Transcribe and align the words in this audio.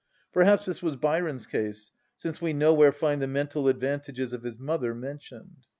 Perhaps 0.33 0.65
this 0.65 0.81
was 0.81 0.95
Byron's 0.95 1.45
case, 1.45 1.91
since 2.17 2.41
we 2.41 2.53
nowhere 2.53 2.91
find 2.91 3.21
the 3.21 3.27
mental 3.27 3.67
advantages 3.67 4.33
of 4.33 4.41
his 4.41 4.57
mother 4.57 4.95
mentioned. 4.95 5.67